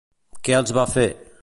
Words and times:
Què 0.47 0.57
els 0.61 0.75
va 0.79 0.87
fer? 0.97 1.07